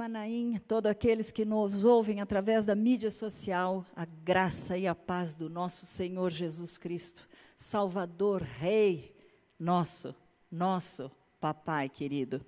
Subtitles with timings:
[0.00, 5.36] Manaim, todos aqueles que nos ouvem através da mídia social, a graça e a paz
[5.36, 9.14] do nosso Senhor Jesus Cristo, Salvador, Rei,
[9.58, 10.14] nosso,
[10.50, 12.40] nosso Papai querido.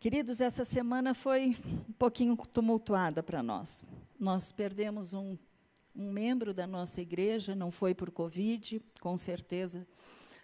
[0.00, 1.56] Queridos, essa semana foi
[1.88, 3.84] um pouquinho tumultuada para nós.
[4.18, 5.38] Nós perdemos um,
[5.94, 9.86] um membro da nossa igreja, não foi por Covid, com certeza,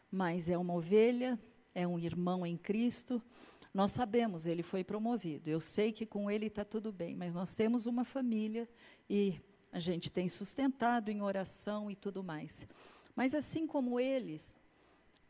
[0.09, 1.37] mas é uma ovelha,
[1.75, 3.21] é um irmão em Cristo
[3.73, 5.49] nós sabemos, ele foi promovido.
[5.49, 8.69] Eu sei que com ele está tudo bem, mas nós temos uma família
[9.09, 9.41] e
[9.73, 12.67] a gente tem sustentado em oração e tudo mais.
[13.15, 14.57] Mas assim como eles,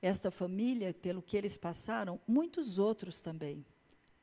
[0.01, 3.65] esta família, pelo que eles passaram, muitos outros também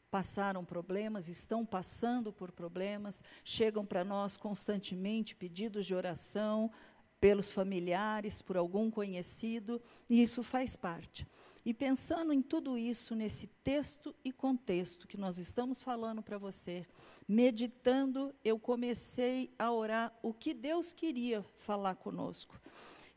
[0.09, 6.71] passaram problemas, estão passando por problemas, chegam para nós constantemente pedidos de oração
[7.19, 11.27] pelos familiares, por algum conhecido, e isso faz parte.
[11.67, 16.87] E pensando em tudo isso, nesse texto e contexto que nós estamos falando para você,
[17.27, 22.57] meditando, eu comecei a orar o que Deus queria falar conosco.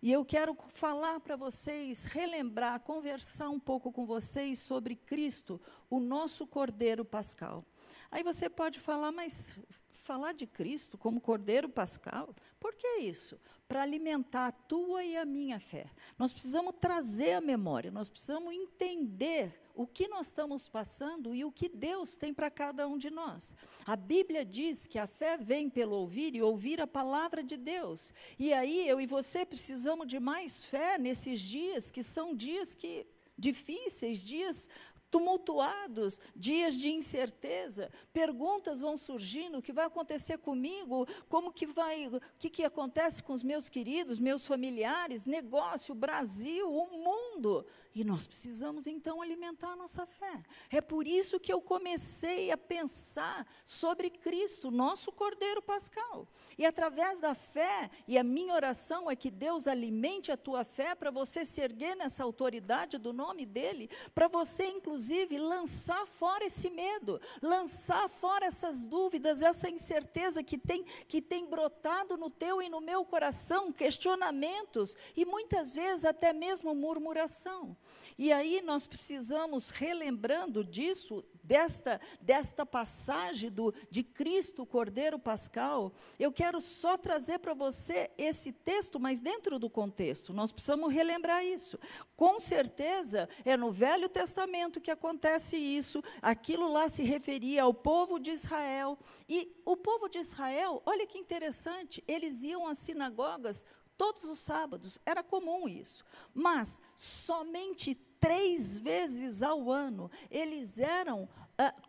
[0.03, 6.01] E eu quero falar para vocês, relembrar, conversar um pouco com vocês sobre Cristo, o
[6.01, 7.65] nosso Cordeiro Pascal.
[8.11, 9.55] Aí você pode falar, mas
[10.01, 12.35] falar de Cristo como Cordeiro Pascal?
[12.59, 13.39] Por que isso?
[13.69, 15.87] Para alimentar a tua e a minha fé.
[16.19, 21.53] Nós precisamos trazer a memória, nós precisamos entender o que nós estamos passando e o
[21.53, 23.57] que Deus tem para cada um de nós.
[23.87, 28.13] A Bíblia diz que a fé vem pelo ouvir e ouvir a palavra de Deus.
[28.39, 33.07] E aí eu e você precisamos de mais fé nesses dias que são dias que
[33.41, 34.69] difíceis, dias
[35.11, 42.07] tumultuados, dias de incerteza, perguntas vão surgindo, o que vai acontecer comigo, como que vai,
[42.07, 47.67] o que, que acontece com os meus queridos, meus familiares, negócio, Brasil, o mundo.
[47.93, 50.45] E nós precisamos então alimentar a nossa fé.
[50.71, 56.29] É por isso que eu comecei a pensar sobre Cristo, nosso Cordeiro Pascal.
[56.57, 60.95] E através da fé, e a minha oração é que Deus alimente a tua fé
[60.95, 66.71] para você se erguer nessa autoridade do nome dEle, para você, inclusive, lançar fora esse
[66.71, 72.69] medo, lançar fora essas dúvidas, essa incerteza que tem, que tem brotado no teu e
[72.69, 77.77] no meu coração, questionamentos e muitas vezes até mesmo murmuração.
[78.21, 86.31] E aí nós precisamos, relembrando disso, desta, desta passagem do, de Cristo, Cordeiro Pascal, eu
[86.31, 90.35] quero só trazer para você esse texto, mas dentro do contexto.
[90.35, 91.79] Nós precisamos relembrar isso.
[92.15, 96.05] Com certeza, é no Velho Testamento que acontece isso.
[96.21, 98.99] Aquilo lá se referia ao povo de Israel.
[99.31, 103.65] E o povo de Israel, olha que interessante, eles iam às sinagogas
[103.97, 106.05] todos os sábados, era comum isso.
[106.33, 111.29] Mas somente três vezes ao ano eles eram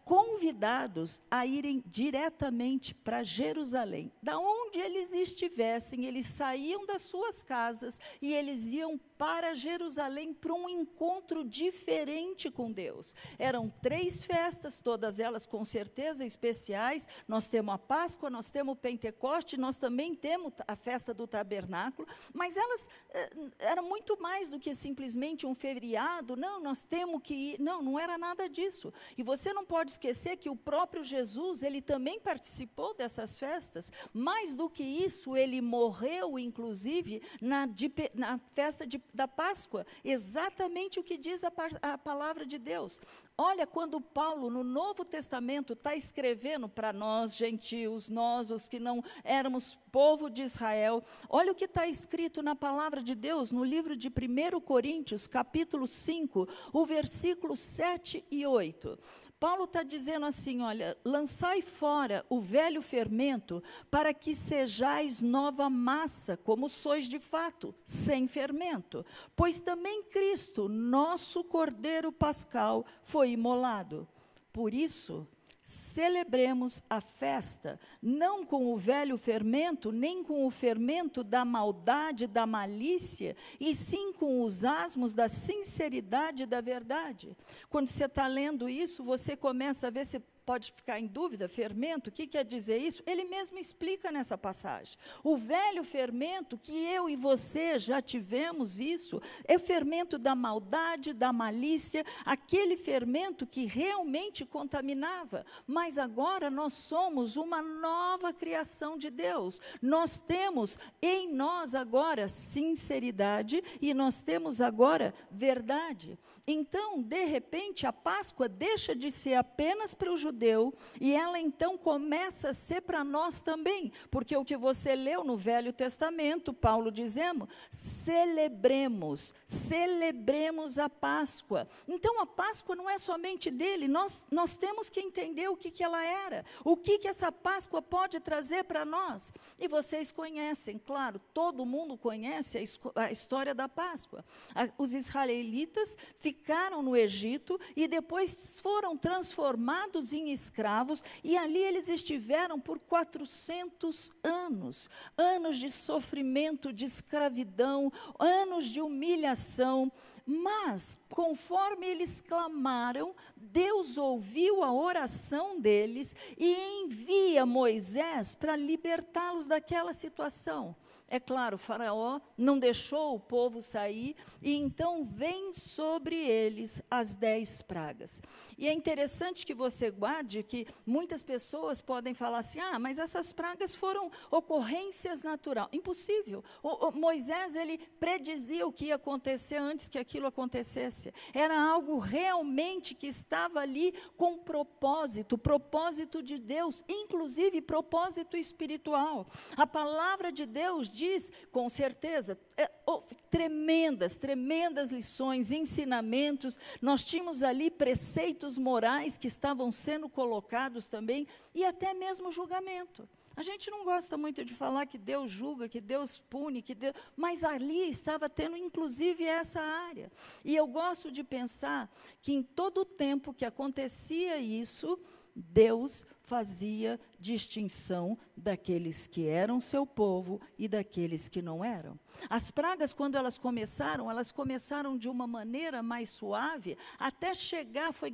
[0.04, 4.12] convidados a irem diretamente para Jerusalém.
[4.22, 10.52] Da onde eles estivessem, eles saíam das suas casas e eles iam para Jerusalém para
[10.52, 13.16] um encontro diferente com Deus.
[13.38, 17.08] Eram três festas, todas elas com certeza especiais.
[17.28, 22.08] Nós temos a Páscoa, nós temos o Pentecoste, nós também temos a festa do tabernáculo,
[22.34, 26.36] mas elas eh, eram muito mais do que simplesmente um feriado.
[26.36, 27.60] Não, nós temos que ir.
[27.60, 28.92] Não, não era nada disso.
[29.16, 33.92] E você não não pode esquecer que o próprio Jesus, ele também participou dessas festas.
[34.12, 37.70] Mais do que isso, ele morreu, inclusive, na,
[38.16, 39.86] na festa de, da Páscoa.
[40.04, 41.52] Exatamente o que diz a,
[41.84, 43.00] a palavra de Deus.
[43.38, 49.04] Olha, quando Paulo, no Novo Testamento, está escrevendo para nós, gentios, nós, os que não
[49.24, 53.96] éramos povo de Israel, olha o que está escrito na palavra de Deus, no livro
[53.96, 58.98] de 1 Coríntios, capítulo 5, o versículo 7 e 8.
[59.42, 66.38] Paulo está dizendo assim: olha, lançai fora o velho fermento, para que sejais nova massa,
[66.38, 69.06] como sois de fato, sem fermento.
[69.36, 74.08] Pois também Cristo, nosso Cordeiro Pascal, foi imolado.
[74.52, 75.28] Por isso,
[75.62, 82.46] celebremos a festa, não com o velho fermento, nem com o fermento da maldade, da
[82.46, 87.38] malícia, e sim com os asmos da sinceridade e da verdade.
[87.70, 92.10] Quando você está lendo isso, você começa a ver, se pode ficar em dúvida, fermento,
[92.10, 93.04] o que quer dizer isso?
[93.06, 94.98] Ele mesmo explica nessa passagem.
[95.24, 101.14] O velho fermento, que eu e você já tivemos isso, é o fermento da maldade,
[101.14, 105.46] da malícia, aquele fermento que realmente contaminava.
[105.68, 109.62] Mas agora nós somos uma nova criação de Deus.
[109.82, 116.18] Nós temos em nós agora sinceridade e nós temos agora verdade.
[116.48, 121.78] Então, de repente, a Páscoa deixa de ser apenas para os judeu, e ela então
[121.78, 126.90] começa a ser para nós também, porque o que você leu no Velho Testamento, Paulo
[126.90, 131.68] dizendo, celebremos, celebremos a Páscoa.
[131.88, 135.84] Então a Páscoa não é somente dele, nós, nós temos que entender o que, que
[135.84, 139.34] ela era, o que, que essa Páscoa pode trazer para nós.
[139.60, 142.58] E vocês conhecem, claro, todo mundo conhece
[142.96, 144.24] a, a história da Páscoa.
[144.56, 151.90] A, os israelitas ficaram no Egito e depois foram transformados em escravos, e ali eles
[151.90, 159.92] estiveram por 400 anos anos de sofrimento, de escravidão, anos de humilhação.
[160.26, 169.94] Mas, conforme eles clamaram, Deus ouviu a oração deles e envia Moisés para libertá-los daquela
[169.94, 170.76] situação.
[171.14, 177.62] É claro, Faraó não deixou o povo sair, e então vem sobre eles as dez
[177.62, 178.22] pragas.
[178.58, 183.34] E é interessante que você guarde que muitas pessoas podem falar assim: ah, mas essas
[183.34, 185.68] pragas foram ocorrências naturais.
[185.74, 186.42] Impossível.
[186.64, 191.14] O, o Moisés, ele predizia o que ia acontecer antes que aquilo acontecesse.
[191.34, 199.28] Era algo realmente que estava ali com propósito propósito de Deus, inclusive propósito espiritual.
[199.58, 203.02] A palavra de Deus diz, com certeza, é, oh,
[203.32, 206.60] tremendas, tremendas lições, ensinamentos.
[206.80, 213.10] Nós tínhamos ali preceitos morais que estavam sendo colocados também, e até mesmo julgamento.
[213.36, 216.94] A gente não gosta muito de falar que Deus julga, que Deus pune, que Deus,
[217.16, 220.12] mas ali estava tendo inclusive essa área.
[220.44, 221.90] E eu gosto de pensar
[222.22, 225.00] que em todo o tempo que acontecia isso,
[225.36, 232.00] Deus fazia distinção daqueles que eram seu povo e daqueles que não eram.
[232.30, 238.12] As pragas, quando elas começaram, elas começaram de uma maneira mais suave, até chegar, foi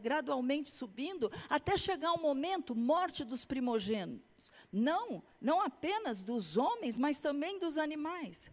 [0.00, 4.50] gradualmente subindo, até chegar um momento, morte dos primogênitos.
[4.72, 8.50] Não, não apenas dos homens, mas também dos animais.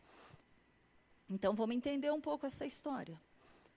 [1.30, 3.20] Então vamos entender um pouco essa história.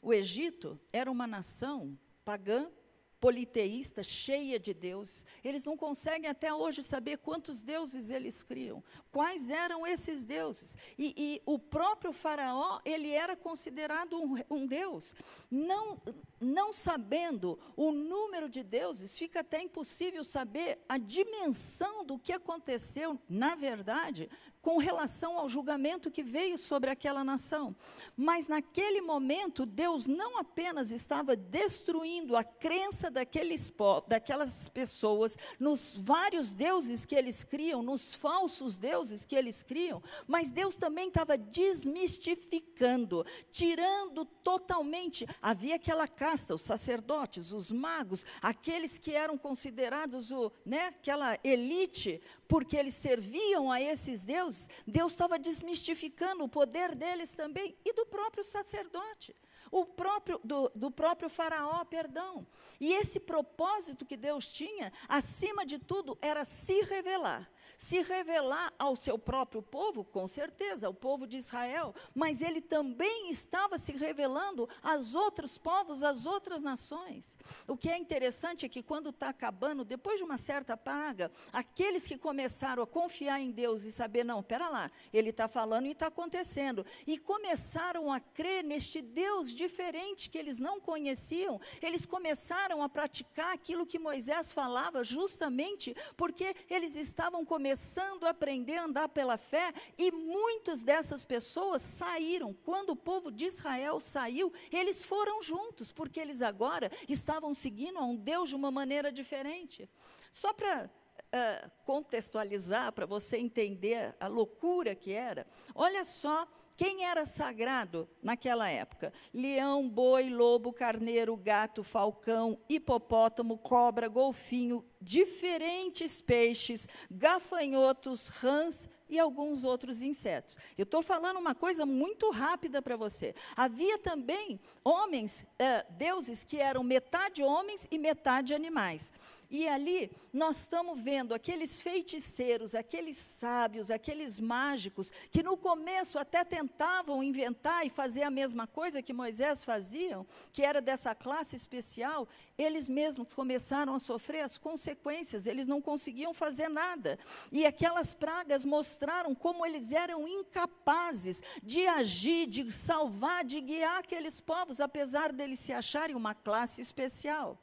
[0.00, 2.70] O Egito era uma nação pagã,
[3.20, 5.26] politeísta, cheia de deuses.
[5.44, 8.82] Eles não conseguem até hoje saber quantos deuses eles criam,
[9.12, 10.76] quais eram esses deuses.
[10.98, 15.14] E, e o próprio faraó, ele era considerado um, um, deus.
[15.50, 16.00] Não,
[16.40, 23.20] não sabendo o número de deuses, fica até impossível saber a dimensão do que aconteceu,
[23.28, 24.30] na verdade,
[24.62, 27.74] com relação ao julgamento que veio sobre aquela nação.
[28.16, 33.72] Mas naquele momento, Deus não apenas estava destruindo a crença daqueles,
[34.06, 40.50] daquelas pessoas nos vários deuses que eles criam, nos falsos deuses que eles criam, mas
[40.50, 45.26] Deus também estava desmistificando, tirando totalmente.
[45.40, 52.20] Havia aquela casta, os sacerdotes, os magos, aqueles que eram considerados o, né, aquela elite,
[52.50, 58.04] porque eles serviam a esses deuses, Deus estava desmistificando o poder deles também e do
[58.06, 59.36] próprio sacerdote.
[59.70, 62.44] O próprio, do, do próprio faraó, perdão.
[62.80, 67.48] E esse propósito que Deus tinha, acima de tudo, era se revelar
[67.80, 73.30] se revelar ao seu próprio povo, com certeza, ao povo de Israel, mas ele também
[73.30, 77.38] estava se revelando aos outros povos, às outras nações.
[77.66, 82.06] O que é interessante é que quando está acabando, depois de uma certa paga, aqueles
[82.06, 85.92] que começaram a confiar em Deus e saber, não, pera lá, ele está falando e
[85.92, 92.82] está acontecendo, e começaram a crer neste Deus diferente que eles não conheciam, eles começaram
[92.82, 98.84] a praticar aquilo que Moisés falava, justamente porque eles estavam começando começando a aprender a
[98.84, 102.52] andar pela fé, e muitas dessas pessoas saíram.
[102.52, 108.04] Quando o povo de Israel saiu, eles foram juntos, porque eles agora estavam seguindo a
[108.04, 109.88] um Deus de uma maneira diferente.
[110.32, 116.48] Só para uh, contextualizar, para você entender a loucura que era, olha só
[116.80, 119.12] quem era sagrado naquela época?
[119.34, 129.62] Leão, boi, lobo, carneiro, gato, falcão, hipopótamo, cobra, golfinho, diferentes peixes, gafanhotos, rãs e alguns
[129.62, 130.56] outros insetos.
[130.78, 133.34] Eu estou falando uma coisa muito rápida para você.
[133.54, 139.12] Havia também homens, eh, deuses que eram metade homens e metade animais.
[139.50, 146.44] E ali nós estamos vendo aqueles feiticeiros, aqueles sábios, aqueles mágicos, que no começo até
[146.44, 152.28] tentavam inventar e fazer a mesma coisa que Moisés fazia, que era dessa classe especial,
[152.56, 157.18] eles mesmos começaram a sofrer as consequências, eles não conseguiam fazer nada.
[157.50, 164.40] E aquelas pragas mostraram como eles eram incapazes de agir, de salvar, de guiar aqueles
[164.40, 167.58] povos, apesar deles se acharem uma classe especial.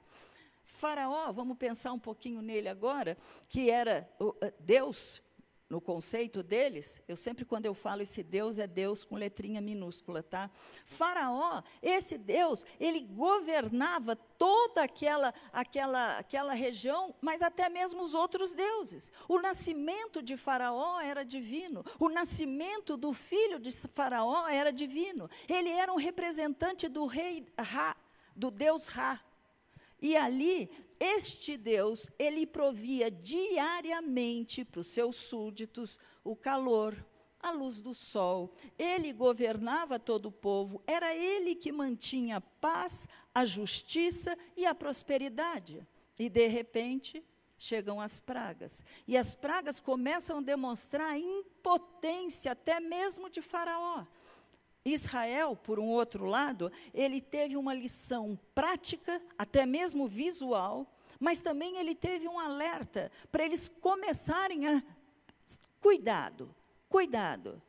[0.77, 3.17] Faraó, vamos pensar um pouquinho nele agora,
[3.49, 4.07] que era
[4.41, 5.23] eh, Deus,
[5.67, 10.21] no conceito deles, eu sempre quando eu falo esse Deus é Deus com letrinha minúscula,
[10.21, 10.51] tá?
[10.85, 18.53] Faraó, esse Deus, ele governava toda aquela aquela aquela região, mas até mesmo os outros
[18.53, 19.11] deuses.
[19.27, 25.27] O nascimento de Faraó era divino, o nascimento do filho de Faraó era divino.
[25.49, 27.97] Ele era um representante do rei Ra,
[28.35, 29.26] do Deus Ra.
[30.01, 37.05] E ali este Deus, ele provia diariamente para os seus súditos o calor,
[37.39, 38.53] a luz do sol.
[38.77, 44.73] Ele governava todo o povo, era ele que mantinha a paz, a justiça e a
[44.73, 45.87] prosperidade.
[46.17, 47.23] E de repente,
[47.59, 48.83] chegam as pragas.
[49.07, 54.05] E as pragas começam a demonstrar a impotência até mesmo de Faraó.
[54.87, 61.77] Israel, por um outro lado, ele teve uma lição prática, até mesmo visual, mas também
[61.77, 64.83] ele teve um alerta para eles começarem a
[65.79, 66.53] cuidado,
[66.89, 67.61] cuidado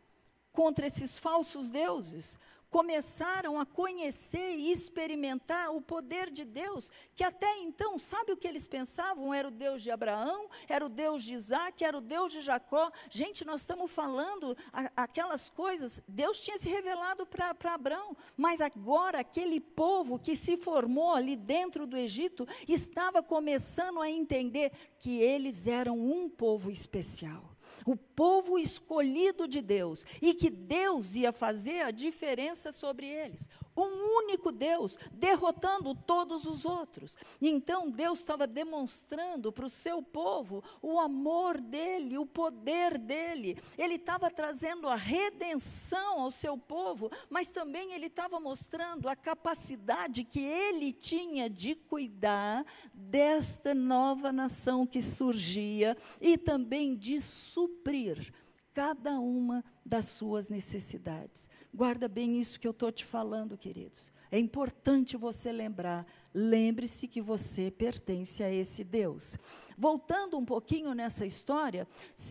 [0.53, 2.39] contra esses falsos deuses,
[2.71, 8.47] começaram a conhecer e experimentar o poder de Deus, que até então, sabe o que
[8.47, 9.33] eles pensavam?
[9.33, 12.91] Era o Deus de Abraão, era o Deus de Isaac, era o Deus de Jacó.
[13.11, 19.21] Gente, nós estamos falando a, aquelas coisas, Deus tinha se revelado para Abraão, mas agora
[19.21, 25.67] aquele povo que se formou ali dentro do Egito estava começando a entender que eles
[25.67, 31.91] eram um povo especial o povo escolhido de Deus e que Deus ia fazer a
[31.91, 33.49] diferença sobre eles
[33.83, 37.17] um único Deus, derrotando todos os outros.
[37.41, 43.59] Então Deus estava demonstrando para o seu povo o amor dele, o poder dele.
[43.77, 50.25] Ele estava trazendo a redenção ao seu povo, mas também ele estava mostrando a capacidade
[50.25, 58.33] que ele tinha de cuidar desta nova nação que surgia e também de suprir
[58.79, 61.51] cada uma das suas necessidades.
[61.75, 64.13] Guarda bem isso que eu estou te falando, queridos.
[64.31, 66.07] É importante você lembrar.
[66.33, 69.37] Lembre-se que você pertence a esse Deus.
[69.77, 71.89] Voltando um pouquinho nessa história,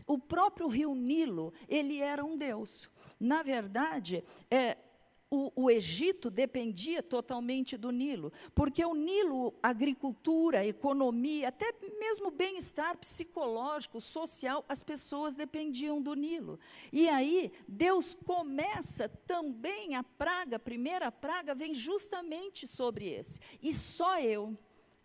[0.07, 2.89] o próprio rio Nilo, ele era um Deus.
[3.19, 4.77] Na verdade, é,
[5.29, 12.97] o, o, Egito dependia totalmente do Nilo, porque o Nilo, agricultura, economia, até mesmo bem-estar
[12.97, 16.59] psicológico, social, as pessoas dependiam do Nilo.
[16.93, 23.39] E aí, Deus começa também a praga, a primeira praga vem justamente sobre esse.
[23.61, 24.57] E só eu,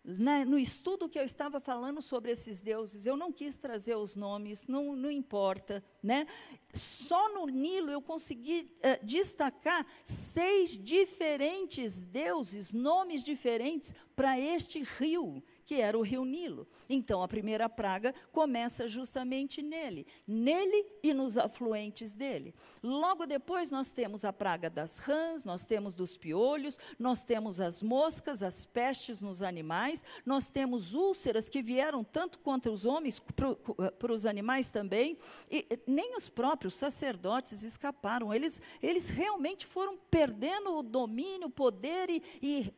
[0.03, 4.15] né, no estudo que eu estava falando sobre esses deuses, eu não quis trazer os
[4.15, 5.83] nomes, não, não importa.
[6.01, 6.27] Né?
[6.73, 15.41] Só no Nilo eu consegui uh, destacar seis diferentes deuses, nomes diferentes para este rio
[15.65, 16.67] que era o rio Nilo.
[16.89, 22.53] Então, a primeira praga começa justamente nele, nele e nos afluentes dele.
[22.81, 27.81] Logo depois, nós temos a praga das rãs, nós temos dos piolhos, nós temos as
[27.81, 34.11] moscas, as pestes nos animais, nós temos úlceras que vieram tanto contra os homens, para
[34.11, 35.17] os animais também,
[35.49, 42.09] e nem os próprios sacerdotes escaparam, eles, eles realmente foram perdendo o domínio, o poder
[42.09, 42.73] e, e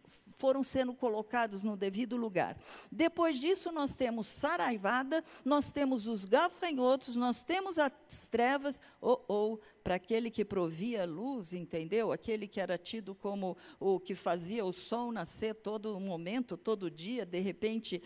[0.46, 2.56] foram sendo colocados no devido lugar.
[2.92, 9.60] Depois disso, nós temos saraivada, nós temos os gafanhotos, nós temos as trevas, ou, ou
[9.84, 12.12] para aquele que provia luz, entendeu?
[12.12, 17.26] Aquele que era tido como o que fazia o sol nascer todo momento, todo dia,
[17.26, 18.04] de repente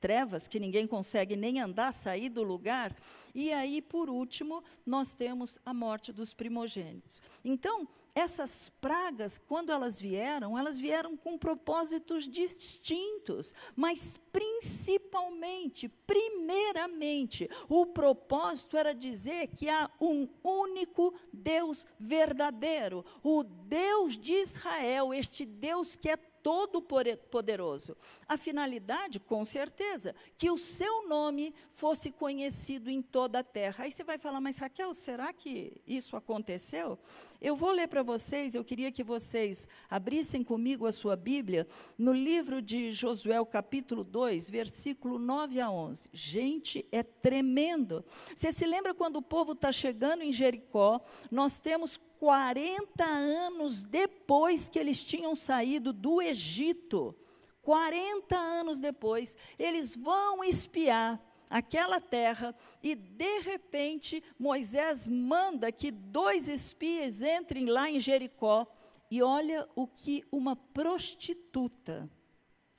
[0.00, 2.96] trevas que ninguém consegue nem andar, sair do lugar.
[3.34, 7.20] E aí, por último, nós temos a morte dos primogênitos.
[7.44, 17.84] Então, essas pragas, quando elas vieram, elas vieram com propósitos distintos, mas principalmente, primeiramente, o
[17.84, 25.94] propósito era dizer que há um único Deus verdadeiro, o Deus de Israel, este Deus
[25.94, 27.96] que é todo-poderoso.
[28.28, 33.82] A finalidade, com certeza, que o seu nome fosse conhecido em toda a terra.
[33.82, 37.00] Aí você vai falar, mas Raquel, será que isso aconteceu?
[37.40, 41.66] Eu vou ler para vocês, eu queria que vocês abrissem comigo a sua Bíblia
[41.98, 46.10] no livro de Josué, capítulo 2, versículo 9 a 11.
[46.12, 48.04] Gente, é tremendo.
[48.32, 51.00] Você se lembra quando o povo está chegando em Jericó?
[51.28, 57.14] Nós temos 40 anos depois que eles tinham saído do Egito,
[57.62, 66.48] 40 anos depois, eles vão espiar aquela terra e de repente Moisés manda que dois
[66.48, 68.66] espias entrem lá em Jericó
[69.10, 72.10] e olha o que uma prostituta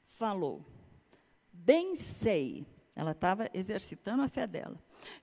[0.03, 0.65] falou.
[1.51, 2.65] Bem sei,
[2.95, 4.81] ela estava exercitando a fé dela,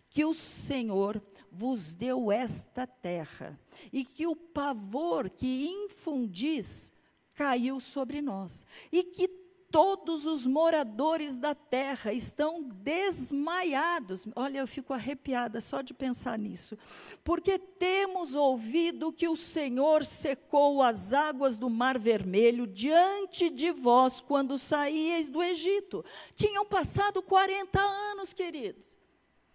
[0.08, 1.22] que o Senhor
[1.54, 3.58] vos deu esta terra,
[3.92, 6.92] e que o pavor que infundis
[7.34, 9.28] caiu sobre nós, e que
[9.74, 14.24] todos os moradores da terra estão desmaiados.
[14.36, 16.78] Olha, eu fico arrepiada só de pensar nisso.
[17.24, 24.20] Porque temos ouvido que o Senhor secou as águas do Mar Vermelho diante de vós
[24.20, 26.04] quando saíeis do Egito.
[26.36, 28.96] Tinham passado 40 anos, queridos.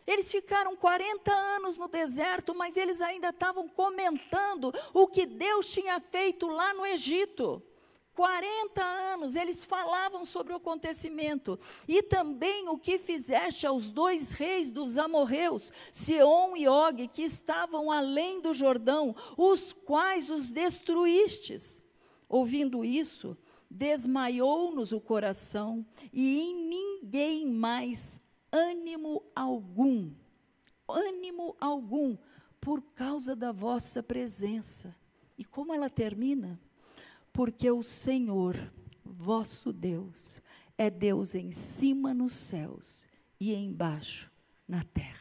[0.09, 5.99] Eles ficaram 40 anos no deserto, mas eles ainda estavam comentando o que Deus tinha
[5.99, 7.61] feito lá no Egito.
[8.15, 14.71] 40 anos eles falavam sobre o acontecimento e também o que fizeste aos dois reis
[14.71, 21.83] dos amorreus, Seom e Og, que estavam além do Jordão, os quais os destruístes.
[22.27, 23.37] Ouvindo isso,
[23.69, 28.19] desmaiou-nos o coração e em ninguém mais
[28.51, 30.11] ânimo algum,
[30.87, 32.17] ânimo algum,
[32.59, 34.95] por causa da vossa presença.
[35.37, 36.59] E como ela termina?
[37.39, 38.55] porque o Senhor,
[39.03, 40.41] vosso Deus,
[40.77, 43.07] é Deus em cima nos céus
[43.39, 44.31] e embaixo
[44.67, 45.17] na terra.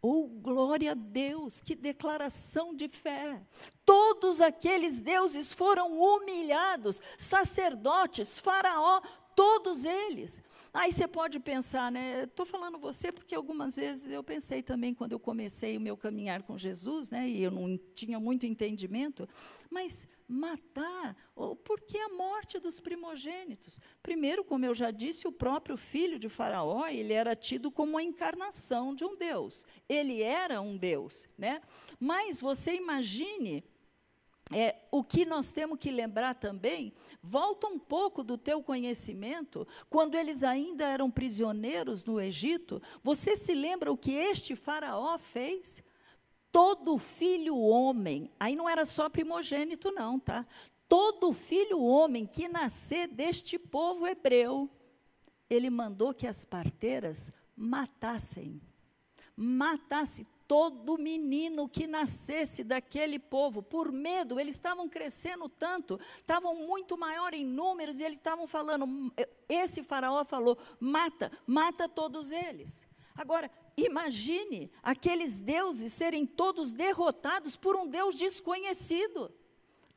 [0.00, 3.42] Oh, glória a Deus, que declaração de fé.
[3.84, 9.00] Todos aqueles deuses foram humilhados, sacerdotes, Faraó,
[9.36, 10.42] todos eles.
[10.72, 12.24] Aí você pode pensar, né?
[12.24, 16.42] Estou falando você porque algumas vezes eu pensei também quando eu comecei o meu caminhar
[16.42, 17.28] com Jesus, né?
[17.28, 19.28] E eu não tinha muito entendimento.
[19.70, 21.14] Mas matar,
[21.62, 23.78] por que a morte dos primogênitos?
[24.02, 28.02] Primeiro, como eu já disse, o próprio filho de Faraó, ele era tido como a
[28.02, 29.66] encarnação de um Deus.
[29.86, 31.60] Ele era um Deus, né?
[32.00, 33.62] Mas você imagine
[34.52, 40.14] é, o que nós temos que lembrar também, volta um pouco do teu conhecimento, quando
[40.14, 45.82] eles ainda eram prisioneiros no Egito, você se lembra o que este faraó fez?
[46.52, 50.46] Todo filho homem, aí não era só primogênito não, tá?
[50.88, 54.70] Todo filho homem que nascer deste povo hebreu,
[55.50, 58.60] ele mandou que as parteiras matassem.
[59.36, 66.96] Matasse todo menino que nascesse daquele povo, por medo, eles estavam crescendo tanto, estavam muito
[66.96, 69.12] maior em números, e eles estavam falando,
[69.48, 72.86] esse faraó falou, mata, mata todos eles.
[73.14, 79.32] Agora, imagine aqueles deuses serem todos derrotados por um Deus desconhecido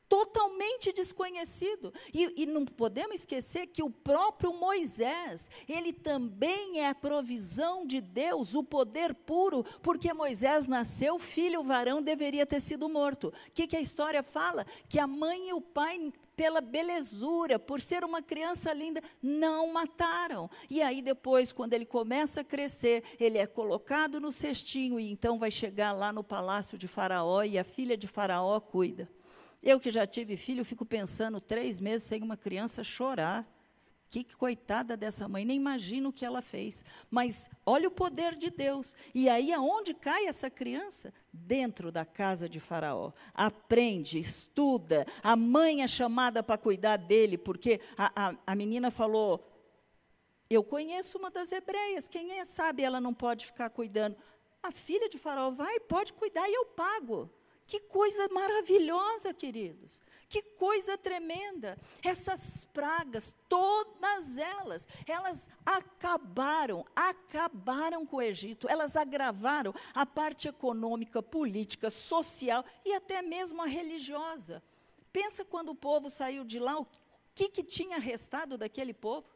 [0.09, 1.93] totalmente desconhecido.
[2.11, 8.01] E, e, não podemos esquecer que o próprio Moisés, ele também é a provisão de
[8.01, 13.27] Deus, o poder puro, porque Moisés nasceu, filho varão deveria ter sido morto.
[13.27, 14.65] O que, que a história fala?
[14.89, 20.49] Que a mãe e o pai pela belezura, por ser uma criança linda, não mataram.
[20.69, 25.37] E aí depois, quando ele começa a crescer, ele é colocado no cestinho e então
[25.37, 29.18] vai chegar lá no palácio de Faraó e a filha de Faraó cuida.
[29.61, 33.45] Eu que já tive filho, fico pensando três meses sem uma criança chorar.
[34.09, 36.83] Que coitada dessa mãe, nem imagino o que ela fez.
[37.11, 38.95] Mas olha o poder de Deus.
[39.13, 41.13] E aí, aonde cai essa criança?
[41.31, 43.11] Dentro da casa de Faraó.
[43.35, 45.05] Aprende, estuda.
[45.21, 49.47] A mãe é chamada para cuidar dele, porque a, a, a menina falou:
[50.49, 54.17] Eu conheço uma das hebreias, quem é, sabe ela não pode ficar cuidando.
[54.63, 57.29] A filha de Faraó vai, pode cuidar e eu pago.
[57.69, 60.01] Que coisa maravilhosa, queridos.
[60.27, 61.77] Que coisa tremenda.
[62.03, 68.67] Essas pragas, todas elas, elas acabaram, acabaram com o Egito.
[68.67, 74.63] Elas agravaram a parte econômica, política, social e até mesmo a religiosa.
[75.13, 76.87] Pensa quando o povo saiu de lá, o
[77.35, 79.29] que, que tinha restado daquele povo?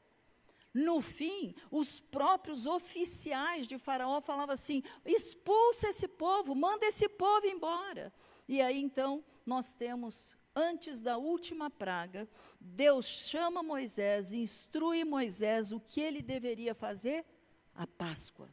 [0.73, 7.45] No fim, os próprios oficiais de Faraó falavam assim: expulsa esse povo, manda esse povo
[7.45, 8.11] embora.
[8.47, 12.27] E aí então nós temos, antes da última praga,
[12.59, 17.23] Deus chama Moisés, instrui Moisés o que ele deveria fazer?
[17.75, 18.49] A Páscoa.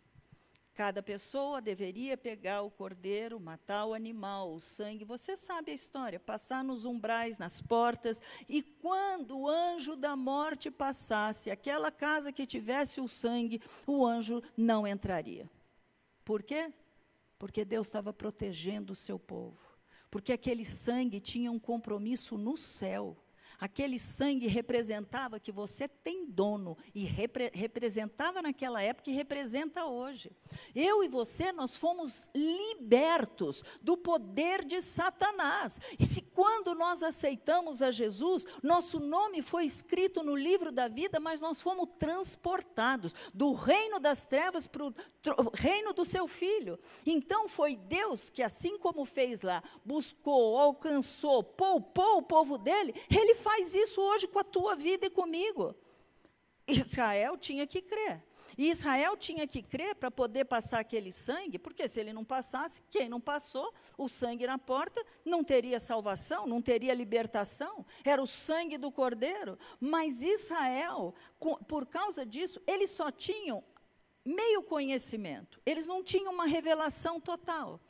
[0.80, 5.04] Cada pessoa deveria pegar o cordeiro, matar o animal, o sangue.
[5.04, 10.70] Você sabe a história, passar nos umbrais, nas portas, e quando o anjo da morte
[10.70, 15.50] passasse, aquela casa que tivesse o sangue, o anjo não entraria.
[16.24, 16.72] Por quê?
[17.38, 19.60] Porque Deus estava protegendo o seu povo.
[20.10, 23.18] Porque aquele sangue tinha um compromisso no céu.
[23.60, 30.32] Aquele sangue representava que você tem dono e repre representava naquela época e representa hoje.
[30.74, 35.78] Eu e você, nós fomos libertos do poder de Satanás.
[35.98, 41.20] E se quando nós aceitamos a Jesus, nosso nome foi escrito no livro da vida,
[41.20, 44.94] mas nós fomos transportados do reino das trevas para o
[45.52, 46.78] reino do seu filho.
[47.04, 53.34] Então foi Deus que, assim como fez lá, buscou, alcançou, poupou o povo dele, ele
[53.50, 55.74] faz isso hoje com a tua vida e comigo.
[56.68, 58.22] Israel tinha que crer.
[58.56, 62.82] E Israel tinha que crer para poder passar aquele sangue, porque se ele não passasse,
[62.90, 68.26] quem não passou, o sangue na porta, não teria salvação, não teria libertação, era o
[68.26, 69.58] sangue do cordeiro.
[69.80, 71.14] Mas Israel,
[71.66, 73.64] por causa disso, eles só tinham
[74.24, 77.80] meio conhecimento, eles não tinham uma revelação total.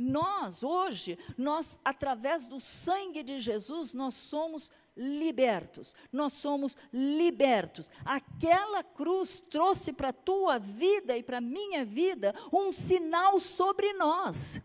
[0.00, 5.92] Nós, hoje, nós, através do sangue de Jesus, nós somos libertos.
[6.12, 7.90] Nós somos libertos.
[8.04, 13.92] Aquela cruz trouxe para a tua vida e para a minha vida um sinal sobre
[13.94, 14.60] nós.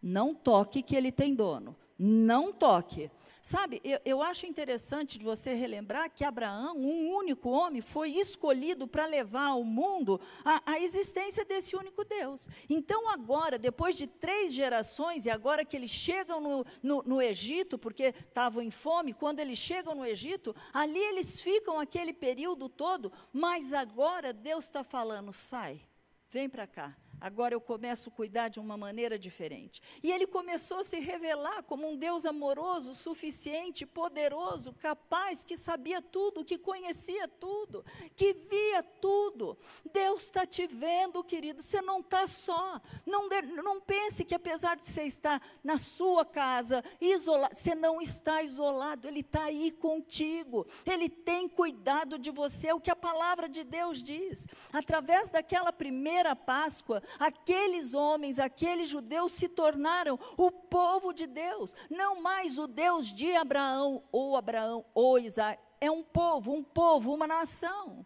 [0.00, 1.76] Não toque que ele tem dono.
[2.02, 3.10] Não toque.
[3.42, 8.88] Sabe, eu, eu, acho interessante de você relembrar que Abraão, um único homem, foi escolhido
[8.88, 12.48] para levar ao mundo a, a, existência desse único Deus.
[12.70, 17.78] Então, agora, depois de três gerações, e agora que eles chegam no, no, no Egito,
[17.78, 23.12] porque estavam em fome, quando eles chegam no Egito, ali eles ficam aquele período todo,
[23.30, 25.82] mas agora Deus está falando: sai,
[26.30, 29.82] vem para cá agora eu começo a cuidar de uma maneira diferente.
[30.02, 36.00] E ele começou a se revelar como um Deus amoroso, suficiente, poderoso, capaz, que sabia
[36.00, 37.84] tudo, que conhecia tudo,
[38.16, 39.56] que via tudo.
[39.92, 42.80] Deus está te vendo, querido, você não está só.
[43.06, 43.28] Não,
[43.62, 49.06] não pense que apesar de você estar na sua casa, isolado, você não está isolado,
[49.06, 50.66] Ele está aí contigo.
[50.86, 54.46] Ele tem cuidado de você, é o que a palavra de Deus diz.
[54.72, 62.20] Através daquela primeira Páscoa, aqueles homens, aqueles judeus se tornaram o povo de Deus, não
[62.22, 65.60] mais o Deus de Abraão, ou Abraão, ou Isaac.
[65.80, 68.04] É um povo, um povo, uma nação.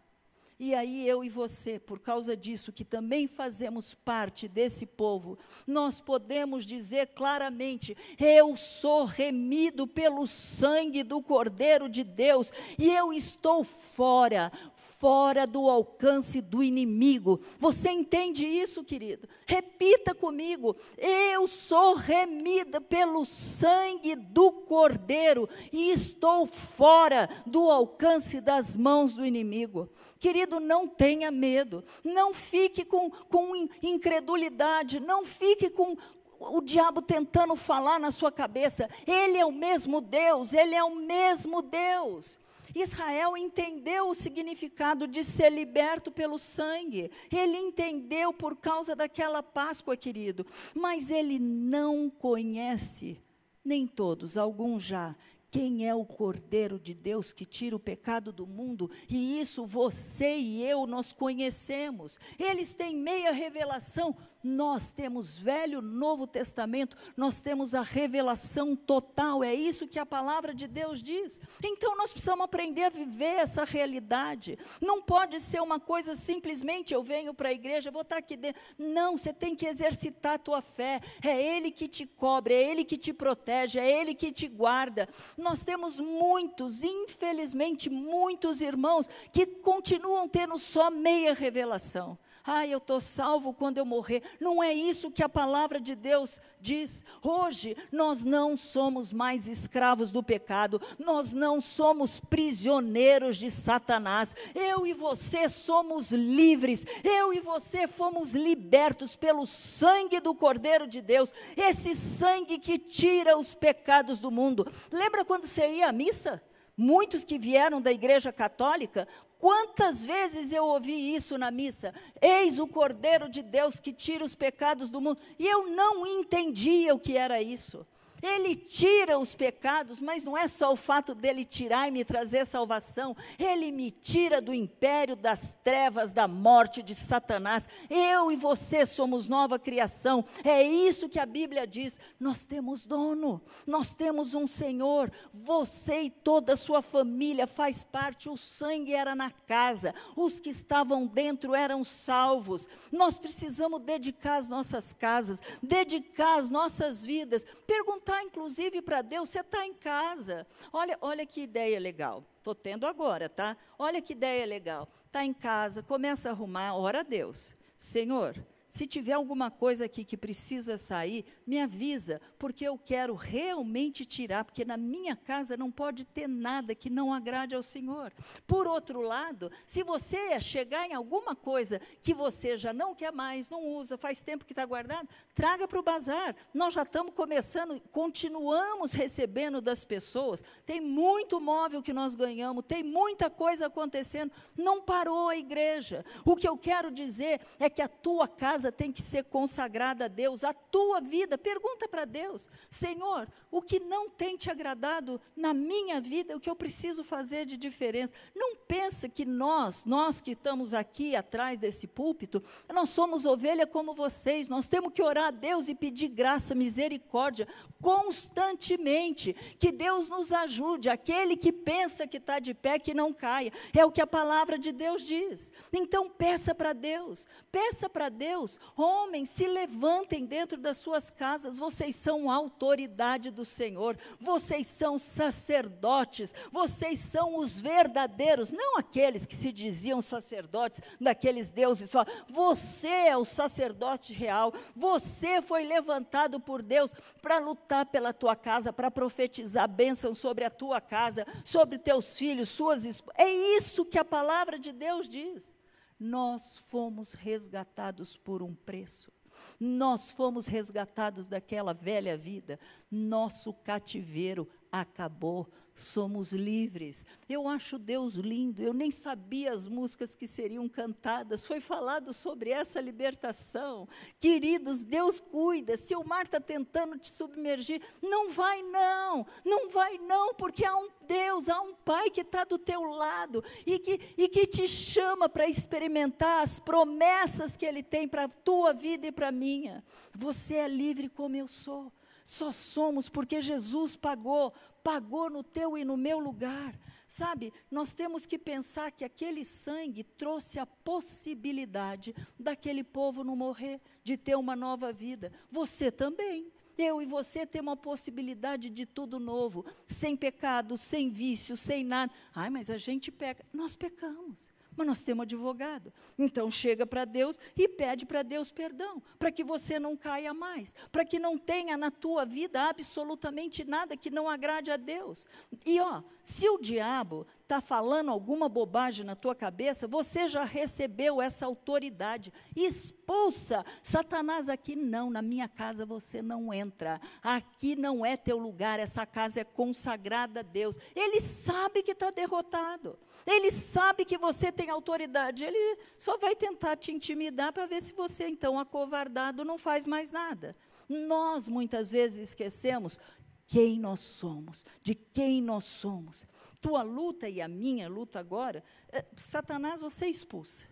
[0.57, 5.37] E aí eu e você, por causa disso, que também fazemos parte desse povo,
[5.67, 13.11] nós podemos dizer claramente: eu sou remido pelo sangue do Cordeiro de Deus e eu
[13.11, 17.41] estou fora, fora do alcance do inimigo.
[17.59, 19.27] Você entende isso, querido?
[19.45, 28.77] Repita comigo: eu sou remida pelo sangue do Cordeiro e estou fora do alcance das
[28.77, 29.89] mãos do inimigo.
[30.17, 35.95] Querido, não tenha medo, não fique com, com incredulidade, não fique com,
[36.39, 40.95] o diabo tentando falar na sua cabeça, ele é o mesmo Deus, ele é o
[40.95, 42.39] mesmo Deus.
[42.73, 49.95] Israel entendeu o significado de ser liberto pelo sangue, ele entendeu por causa daquela Páscoa,
[49.95, 53.17] querido, mas ele não conhece,
[53.63, 55.15] nem todos, alguns já,
[55.55, 58.91] quem é o Cordeiro de Deus que tira o pecado do mundo?
[59.07, 62.19] E isso você e eu nós conhecemos.
[62.37, 64.13] Eles têm meia revelação,
[64.45, 70.53] nós temos Velho, Novo Testamento, nós temos a revelação total, é isso que a palavra
[70.53, 71.41] de Deus diz.
[71.63, 74.57] Então nós precisamos aprender a viver essa realidade.
[74.79, 78.61] Não pode ser uma coisa simplesmente eu venho para a igreja, vou estar aqui dentro.
[78.77, 81.01] Não, você tem que exercitar a tua fé.
[81.23, 85.09] É Ele que te cobre, é Ele que te protege, é Ele que te guarda.
[85.37, 92.17] Nós temos muitos, infelizmente, muitos irmãos que continuam tendo só meia revelação.
[92.47, 94.21] Ai, eu estou salvo quando eu morrer.
[94.39, 97.03] Não é isso que a palavra de Deus diz.
[97.23, 104.35] Hoje, nós não somos mais escravos do pecado, nós não somos prisioneiros de Satanás.
[104.53, 111.01] Eu e você somos livres, eu e você fomos libertos pelo sangue do Cordeiro de
[111.01, 114.71] Deus, esse sangue que tira os pecados do mundo.
[114.91, 116.43] Lembra quando você ia à missa?
[116.77, 119.07] Muitos que vieram da igreja católica,
[119.39, 121.93] quantas vezes eu ouvi isso na missa?
[122.21, 125.19] Eis o Cordeiro de Deus que tira os pecados do mundo.
[125.37, 127.85] E eu não entendia o que era isso.
[128.21, 132.45] Ele tira os pecados, mas não é só o fato dele tirar e me trazer
[132.45, 137.67] salvação, ele me tira do império das trevas, da morte de Satanás.
[137.89, 140.25] Eu e você somos nova criação.
[140.43, 141.99] É isso que a Bíblia diz.
[142.19, 145.11] Nós temos dono, nós temos um Senhor.
[145.33, 148.29] Você e toda a sua família faz parte.
[148.29, 152.67] O sangue era na casa, os que estavam dentro eram salvos.
[152.91, 159.29] Nós precisamos dedicar as nossas casas, dedicar as nossas vidas, perguntar Contar, inclusive, para Deus,
[159.29, 160.47] você está em casa.
[160.71, 162.23] Olha, olha que ideia legal.
[162.37, 163.57] Estou tendo agora, tá?
[163.77, 164.87] Olha que ideia legal.
[165.05, 167.53] Está em casa, começa a arrumar, ora a Deus.
[167.77, 168.41] Senhor,
[168.75, 174.43] se tiver alguma coisa aqui que precisa sair, me avisa, porque eu quero realmente tirar,
[174.43, 178.11] porque na minha casa não pode ter nada que não agrade ao Senhor.
[178.45, 183.49] Por outro lado, se você chegar em alguma coisa que você já não quer mais,
[183.49, 186.35] não usa, faz tempo que está guardado, traga para o bazar.
[186.53, 190.43] Nós já estamos começando, continuamos recebendo das pessoas.
[190.65, 194.33] Tem muito móvel que nós ganhamos, tem muita coisa acontecendo.
[194.57, 196.03] Não parou a igreja.
[196.25, 200.05] O que eu quero dizer é que a tua casa casa tem que ser consagrada
[200.05, 201.37] a Deus, a tua vida.
[201.37, 206.49] Pergunta para Deus: Senhor, o que não tem te agradado na minha vida, o que
[206.49, 208.13] eu preciso fazer de diferença?
[208.35, 212.41] Não pensa que nós, nós que estamos aqui atrás desse púlpito,
[212.73, 214.49] nós somos ovelha como vocês.
[214.49, 217.47] Nós temos que orar a Deus e pedir graça, misericórdia
[217.81, 219.33] constantemente.
[219.59, 220.89] Que Deus nos ajude.
[220.89, 223.51] Aquele que pensa que está de pé, que não caia.
[223.75, 225.51] É o que a palavra de Deus diz.
[225.71, 231.95] Então peça para Deus, peça para Deus homens, se levantem dentro das suas casas, vocês
[231.95, 239.51] são autoridade do Senhor, vocês são sacerdotes, vocês são os verdadeiros, não aqueles que se
[239.51, 242.05] diziam sacerdotes daqueles deuses só.
[242.29, 246.91] Você é o sacerdote real, você foi levantado por Deus
[247.21, 252.49] para lutar pela tua casa, para profetizar bênção sobre a tua casa, sobre teus filhos,
[252.49, 253.19] suas esposas.
[253.19, 255.55] É isso que a palavra de Deus diz.
[255.99, 259.11] Nós fomos resgatados por um preço.
[259.59, 262.59] Nós fomos resgatados daquela velha vida.
[262.89, 264.47] Nosso cativeiro
[264.81, 267.05] acabou somos livres.
[267.27, 272.49] Eu acho Deus lindo, eu nem sabia as músicas que seriam cantadas, foi falado sobre
[272.49, 273.87] essa libertação.
[274.19, 279.97] Queridos, Deus cuida, se o mar está tentando te submergir, não vai não, não vai
[279.97, 283.99] não, porque há um Deus, há um Pai que está do teu lado e que,
[284.17, 289.05] e que te chama para experimentar as promessas que Ele tem para a tua vida
[289.05, 289.83] e para a minha.
[290.13, 291.91] Você é livre como eu sou.
[292.25, 294.51] Só somos porque Jesus pagou,
[294.83, 296.75] pagou no teu e no meu lugar.
[297.07, 303.79] Sabe, nós temos que pensar que aquele sangue trouxe a possibilidade daquele povo não morrer,
[304.03, 305.31] de ter uma nova vida.
[305.51, 306.51] Você também.
[306.77, 312.11] Eu e você temos uma possibilidade de tudo novo, sem pecado, sem vício, sem nada.
[312.33, 313.45] Ai, mas a gente peca.
[313.53, 315.93] Nós pecamos mas nós temos advogado.
[316.17, 320.75] Então chega para Deus e pede para Deus perdão, para que você não caia mais,
[320.91, 325.27] para que não tenha na tua vida absolutamente nada que não agrade a Deus.
[325.65, 331.21] E ó, se o diabo está falando alguma bobagem na tua cabeça, você já recebeu
[331.21, 332.33] essa autoridade.
[332.55, 336.99] Expulsa Satanás aqui não, na minha casa você não entra.
[337.21, 340.75] Aqui não é teu lugar, essa casa é consagrada a Deus.
[340.95, 342.97] Ele sabe que está derrotado.
[343.25, 345.43] Ele sabe que você tem autoridade.
[345.43, 350.11] Ele só vai tentar te intimidar para ver se você então acovardado não faz mais
[350.11, 350.55] nada.
[350.87, 352.99] Nós muitas vezes esquecemos
[353.47, 356.25] quem nós somos, de quem nós somos.
[356.59, 360.67] Tua luta e a minha luta agora, é, Satanás você expulsa.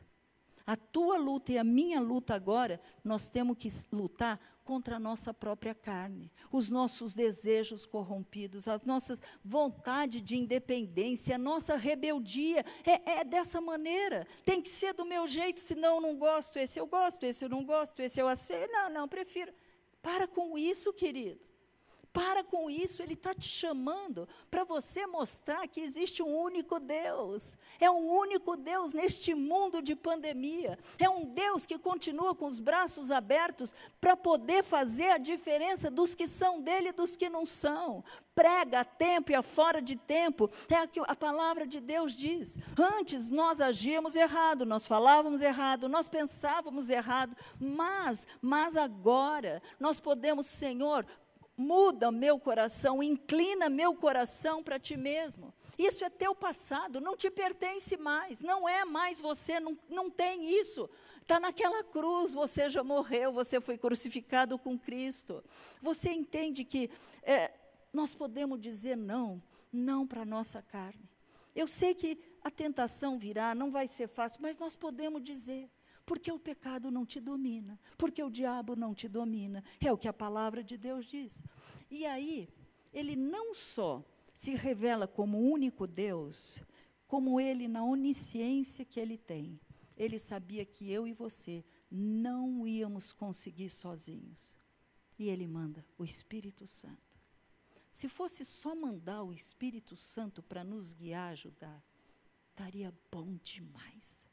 [0.66, 5.34] A tua luta e a minha luta agora, nós temos que lutar contra a nossa
[5.34, 12.66] própria carne, os nossos desejos corrompidos, as nossas vontade de independência, a nossa rebeldia.
[12.86, 14.28] É, é, dessa maneira.
[14.44, 16.58] Tem que ser do meu jeito, senão eu não gosto.
[16.58, 18.72] Esse eu gosto, esse eu não gosto, esse eu aceito.
[18.72, 19.54] Não, não, prefiro.
[20.02, 21.53] Para com isso, queridos.
[22.14, 27.58] Para com isso, Ele está te chamando para você mostrar que existe um único Deus.
[27.80, 30.78] É um único Deus neste mundo de pandemia.
[31.00, 36.14] É um Deus que continua com os braços abertos para poder fazer a diferença dos
[36.14, 38.04] que são dele e dos que não são.
[38.36, 40.48] Prega a tempo e a fora de tempo.
[40.70, 42.60] É o que a palavra de Deus diz.
[42.78, 50.46] Antes nós agíamos errado, nós falávamos errado, nós pensávamos errado, mas, mas agora nós podemos,
[50.46, 51.06] Senhor,
[51.56, 55.54] muda meu coração, inclina meu coração para ti mesmo.
[55.78, 60.60] Isso é teu passado, não te pertence mais, não é mais você, não, não tem
[60.60, 60.90] isso.
[61.22, 65.44] Está naquela cruz, você já morreu, você foi crucificado com Cristo.
[65.82, 66.90] Você entende que
[67.24, 67.52] é,
[67.92, 71.10] nós podemos dizer não, não para a nossa carne.
[71.56, 75.70] Eu sei que a tentação virá, não vai ser fácil, mas nós podemos dizer.
[76.06, 79.64] Porque o pecado não te domina, porque o diabo não te domina.
[79.80, 81.42] É o que a palavra de Deus diz.
[81.90, 82.50] E aí,
[82.92, 86.60] ele não só se revela como único Deus,
[87.08, 89.60] como ele na onisciência que ele tem.
[89.96, 94.58] Ele sabia que eu e você não íamos conseguir sozinhos.
[95.18, 97.14] E ele manda o Espírito Santo.
[97.92, 101.82] Se fosse só mandar o Espírito Santo para nos guiar, ajudar,
[102.50, 104.26] estaria bom demais.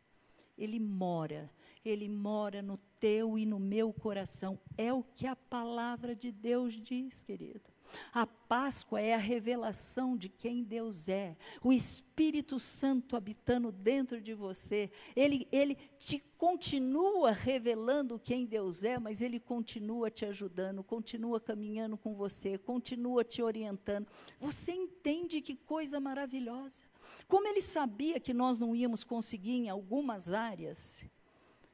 [0.60, 1.50] Ele mora,
[1.84, 4.60] ele mora no teu e no meu coração.
[4.76, 7.70] É o que a palavra de Deus diz, querido.
[8.12, 11.36] A Páscoa é a revelação de quem Deus é.
[11.62, 14.90] O Espírito Santo habitando dentro de você.
[15.14, 21.96] Ele, ele te continua revelando quem Deus é, mas ele continua te ajudando, continua caminhando
[21.96, 24.06] com você, continua te orientando.
[24.38, 26.89] Você entende que coisa maravilhosa.
[27.26, 31.04] Como ele sabia que nós não íamos conseguir em algumas áreas,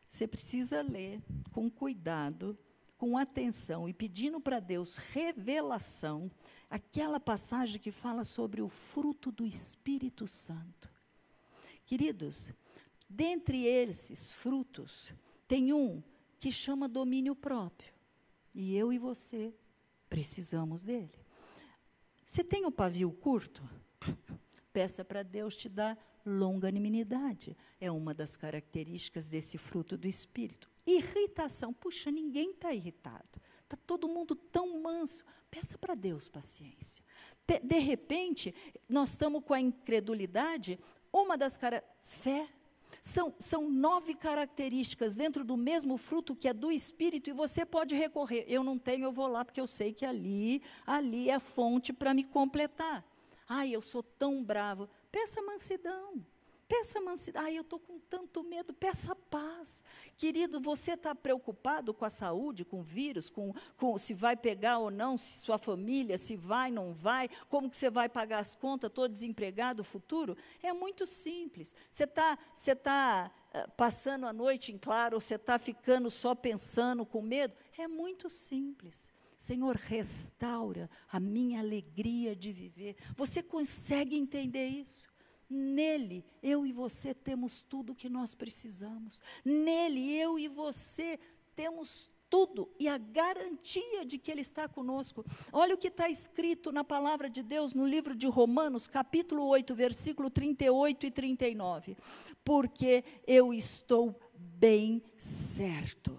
[0.08, 1.20] você precisa ler
[1.52, 2.58] com cuidado
[2.96, 6.30] com atenção e pedindo para Deus revelação,
[6.68, 10.90] aquela passagem que fala sobre o fruto do Espírito Santo.
[11.84, 12.52] Queridos,
[13.08, 15.14] dentre esses frutos,
[15.46, 16.02] tem um
[16.40, 17.92] que chama domínio próprio.
[18.54, 19.54] E eu e você
[20.08, 21.12] precisamos dele.
[22.24, 23.62] Você tem o pavio curto?
[24.76, 27.56] Peça para Deus te dar longanimidade.
[27.80, 30.70] É uma das características desse fruto do Espírito.
[30.86, 31.72] Irritação.
[31.72, 33.40] Puxa, ninguém está irritado.
[33.62, 35.24] Está todo mundo tão manso.
[35.50, 37.02] Peça para Deus paciência.
[37.62, 38.54] De repente,
[38.86, 40.78] nós estamos com a incredulidade,
[41.10, 41.96] uma das características.
[42.06, 42.46] Fé.
[43.00, 47.94] São, são nove características dentro do mesmo fruto que é do Espírito, e você pode
[47.94, 48.44] recorrer.
[48.46, 51.94] Eu não tenho, eu vou lá, porque eu sei que ali, ali é a fonte
[51.94, 53.02] para me completar.
[53.48, 54.88] Ai, eu sou tão bravo.
[55.10, 56.24] Peça mansidão.
[56.68, 57.42] Peça mansidão.
[57.42, 58.74] Ai, eu estou com tanto medo.
[58.74, 59.84] Peça paz.
[60.16, 64.78] Querido, você está preocupado com a saúde, com o vírus, com, com se vai pegar
[64.78, 68.54] ou não, se sua família, se vai, não vai, como que você vai pagar as
[68.54, 70.36] contas, estou desempregado, futuro?
[70.60, 71.76] É muito simples.
[71.88, 76.34] Você está você tá, uh, passando a noite em claro, ou você está ficando só
[76.34, 77.54] pensando com medo?
[77.78, 79.12] É muito simples.
[79.36, 82.96] Senhor, restaura a minha alegria de viver.
[83.14, 85.08] Você consegue entender isso?
[85.48, 89.22] Nele, eu e você temos tudo o que nós precisamos.
[89.44, 91.18] Nele, eu e você
[91.54, 95.24] temos tudo e a garantia de que Ele está conosco.
[95.52, 99.74] Olha o que está escrito na palavra de Deus no livro de Romanos, capítulo 8,
[99.74, 101.96] versículo 38 e 39.
[102.44, 106.18] Porque eu estou bem certo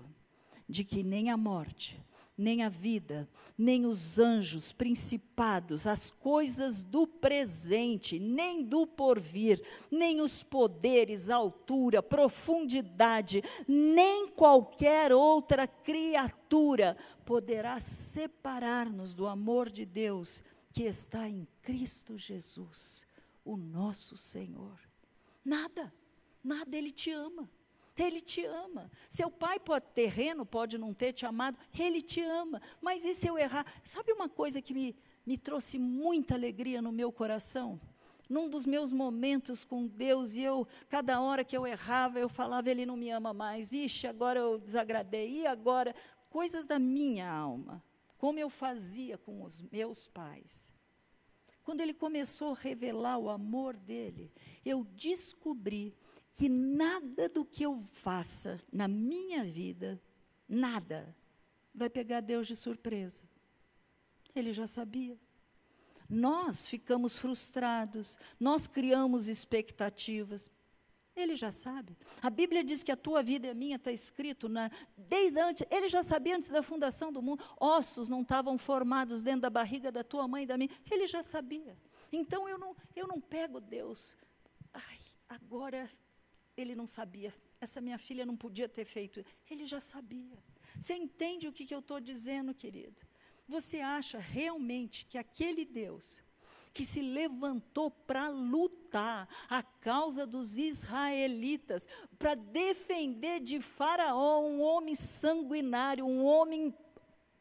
[0.67, 2.01] de que nem a morte,
[2.37, 10.21] nem a vida, nem os anjos, principados, as coisas do presente, nem do porvir, nem
[10.21, 16.95] os poderes, altura, profundidade, nem qualquer outra criatura
[17.25, 23.03] poderá separar-nos do amor de Deus que está em Cristo Jesus,
[23.43, 24.79] o nosso Senhor.
[25.43, 25.91] Nada,
[26.43, 27.49] nada Ele te ama.
[27.97, 28.91] Ele te ama.
[29.09, 32.61] Seu pai pode terreno, pode não ter te amado, ele te ama.
[32.79, 33.65] Mas e se eu errar?
[33.83, 37.81] Sabe uma coisa que me, me trouxe muita alegria no meu coração?
[38.29, 42.69] Num dos meus momentos com Deus, e eu, cada hora que eu errava, eu falava,
[42.69, 43.71] Ele não me ama mais.
[43.71, 45.41] Ixi, agora eu desagradei.
[45.41, 45.95] E agora?
[46.29, 47.83] Coisas da minha alma.
[48.17, 50.71] Como eu fazia com os meus pais.
[51.63, 54.31] Quando Ele começou a revelar o amor dele,
[54.63, 55.95] eu descobri
[56.37, 59.99] que nada do que eu faça na minha vida,
[60.47, 61.15] nada,
[61.73, 63.23] vai pegar Deus de surpresa.
[64.35, 65.17] Ele já sabia.
[66.07, 70.47] Nós ficamos frustrados, nós criamos expectativas.
[71.15, 71.97] Ele já sabe.
[72.21, 75.65] A Bíblia diz que a tua vida e a minha está escrito na, desde antes.
[75.71, 77.43] Ele já sabia antes da fundação do mundo.
[77.59, 80.69] Ossos não estavam formados dentro da barriga da tua mãe e da minha.
[80.91, 81.75] Ele já sabia.
[82.11, 84.15] Então eu não, eu não pego Deus.
[84.71, 85.89] Ai, agora
[86.57, 87.33] ele não sabia.
[87.61, 89.23] Essa minha filha não podia ter feito.
[89.49, 90.37] Ele já sabia.
[90.77, 92.99] Você entende o que, que eu estou dizendo, querido?
[93.47, 96.21] Você acha realmente que aquele Deus
[96.73, 101.87] que se levantou para lutar a causa dos israelitas,
[102.19, 106.71] para defender de Faraó um homem sanguinário, um homem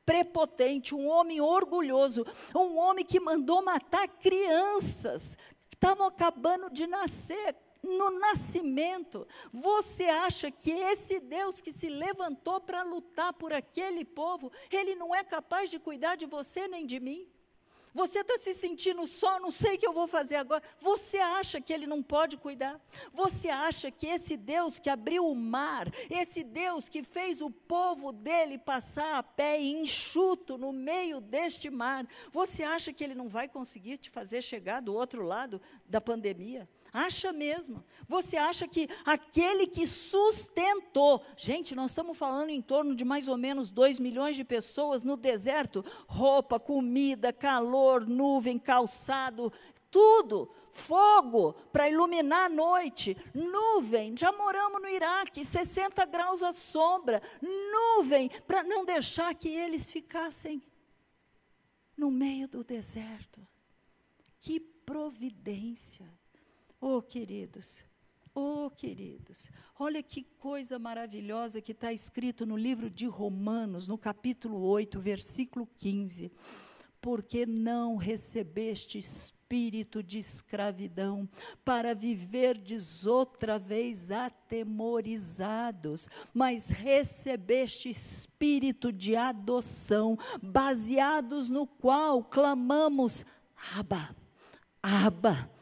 [0.07, 2.24] prepotente, um homem orgulhoso,
[2.55, 5.37] um homem que mandou matar crianças
[5.68, 7.55] que estavam acabando de nascer,
[7.87, 9.27] no nascimento.
[9.53, 15.14] Você acha que esse Deus que se levantou para lutar por aquele povo, ele não
[15.14, 17.30] é capaz de cuidar de você nem de mim?
[17.97, 20.62] Você está se sentindo só, não sei o que eu vou fazer agora.
[20.80, 22.78] Você acha que ele não pode cuidar?
[23.11, 28.12] Você acha que esse Deus que abriu o mar, esse Deus que fez o povo
[28.12, 33.49] dele passar a pé enxuto no meio deste mar, você acha que ele não vai
[33.49, 36.68] conseguir te fazer chegar do outro lado da pandemia?
[36.97, 37.84] Acha mesmo.
[38.09, 43.36] Você acha que aquele que sustentou, gente, nós estamos falando em torno de mais ou
[43.36, 49.53] menos 2 milhões de pessoas no deserto, roupa, comida, calor, nuvem, calçado,
[49.90, 57.20] tudo, fogo para iluminar a noite, nuvem, já moramos no Iraque, 60 graus à sombra,
[57.42, 60.62] nuvem para não deixar que eles ficassem
[61.94, 63.47] no meio do deserto.
[64.40, 66.11] Que providência.
[66.79, 67.83] Oh, queridos,
[68.35, 74.61] oh, queridos, olha que coisa maravilhosa que está escrito no livro de Romanos, no capítulo
[74.61, 76.31] 8, versículo 15.
[77.01, 81.27] Porque não recebeste espírito de escravidão,
[81.64, 93.24] para viverdes outra vez atemorizados, mas recebeste espírito de adoção, baseados no qual clamamos:
[93.74, 94.14] Abba,
[94.83, 95.55] Abba,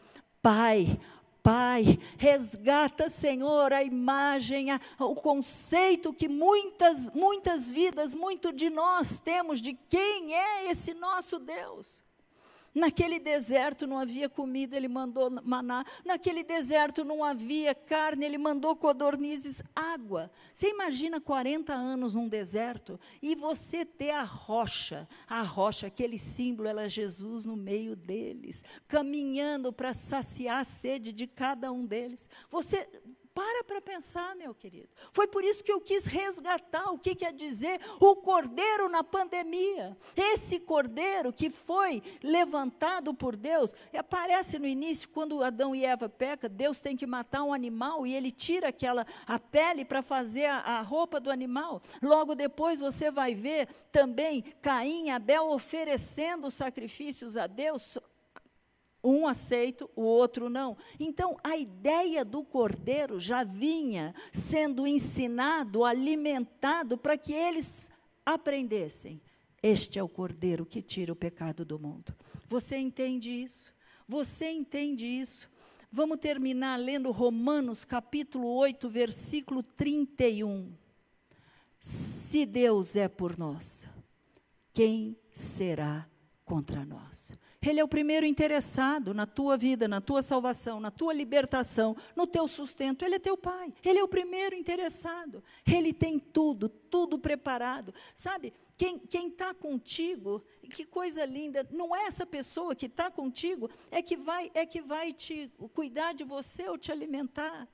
[0.45, 1.01] Pai.
[1.42, 9.18] Pai, resgata, Senhor, a imagem, a, o conceito que muitas, muitas vidas, muito de nós
[9.18, 12.03] temos de quem é esse nosso Deus.
[12.75, 15.85] Naquele deserto não havia comida, ele mandou maná.
[16.05, 20.31] Naquele deserto não havia carne, ele mandou codornizes, água.
[20.53, 26.68] Você imagina 40 anos num deserto e você ter a rocha, a rocha, aquele símbolo,
[26.68, 32.29] ela é Jesus no meio deles, caminhando para saciar a sede de cada um deles.
[32.51, 32.89] Você
[33.35, 34.89] para para pensar, meu querido.
[35.12, 39.97] Foi por isso que eu quis resgatar o que quer dizer o cordeiro na pandemia.
[40.16, 46.49] Esse cordeiro que foi levantado por Deus, aparece no início, quando Adão e Eva pecam,
[46.49, 50.59] Deus tem que matar um animal e ele tira aquela a pele para fazer a,
[50.59, 51.82] a roupa do animal.
[52.01, 57.99] Logo depois você vai ver também Caim e Abel oferecendo sacrifícios a Deus
[59.05, 60.76] um aceito, o outro não.
[60.98, 67.90] Então, a ideia do cordeiro já vinha sendo ensinado, alimentado, para que eles
[68.24, 69.20] aprendessem.
[69.62, 72.14] Este é o cordeiro que tira o pecado do mundo.
[72.48, 73.72] Você entende isso?
[74.09, 75.50] Você entende isso?
[75.90, 80.72] Vamos terminar lendo Romanos capítulo 8, versículo 31.
[81.78, 83.86] Se Deus é por nós,
[84.72, 86.09] quem será
[86.44, 87.32] contra nós?
[87.67, 92.27] Ele é o primeiro interessado na tua vida, na tua salvação, na tua libertação, no
[92.27, 93.05] teu sustento.
[93.05, 93.73] Ele é teu pai.
[93.85, 95.43] Ele é o primeiro interessado.
[95.67, 97.95] Ele tem tudo, tudo preparado.
[98.15, 104.03] Sabe, quem está contigo, que coisa linda, não é essa pessoa que está contigo, é
[104.03, 107.69] que vai, é que vai te cuidar de você ou te alimentar.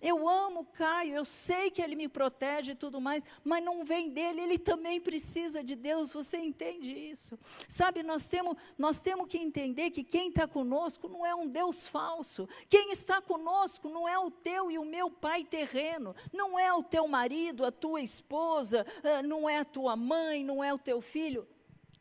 [0.00, 4.08] Eu amo Caio, eu sei que ele me protege e tudo mais, mas não vem
[4.10, 7.38] dele, ele também precisa de Deus, você entende isso?
[7.68, 11.86] Sabe, nós temos, nós temos que entender que quem está conosco não é um Deus
[11.86, 16.72] falso, quem está conosco não é o teu e o meu pai terreno, não é
[16.72, 20.78] o teu marido, a tua esposa, ah, não é a tua mãe, não é o
[20.78, 21.46] teu filho.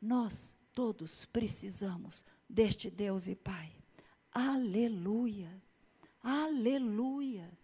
[0.01, 3.75] Nós todos precisamos deste Deus e Pai.
[4.31, 5.61] Aleluia,
[6.23, 7.58] aleluia.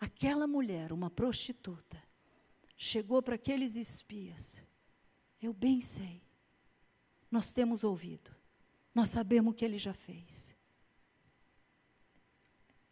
[0.00, 2.02] Aquela mulher, uma prostituta,
[2.76, 4.62] chegou para aqueles espias.
[5.40, 6.22] Eu bem sei.
[7.30, 8.34] Nós temos ouvido.
[8.94, 10.56] Nós sabemos o que ele já fez.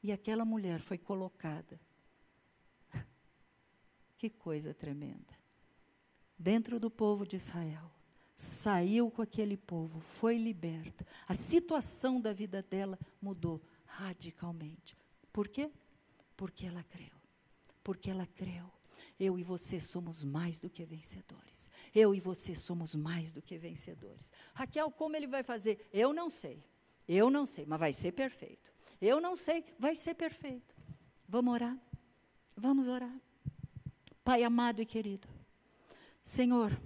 [0.03, 1.81] E aquela mulher foi colocada.
[4.17, 5.35] Que coisa tremenda.
[6.39, 7.91] Dentro do povo de Israel.
[8.35, 11.07] Saiu com aquele povo, foi liberta.
[11.27, 14.95] A situação da vida dela mudou radicalmente.
[15.33, 15.71] Por quê?
[16.37, 17.17] Porque ela creu.
[17.83, 18.71] Porque ela creu.
[19.19, 21.71] Eu e você somos mais do que vencedores.
[21.95, 24.33] Eu e você somos mais do que vencedores.
[24.55, 25.89] Raquel, como ele vai fazer?
[25.93, 26.63] Eu não sei.
[27.09, 28.73] Eu não sei, mas vai ser perfeito.
[29.01, 30.75] Eu não sei, vai ser perfeito.
[31.29, 31.79] Vamos orar?
[32.57, 33.15] Vamos orar.
[34.25, 35.29] Pai amado e querido,
[36.21, 36.77] Senhor,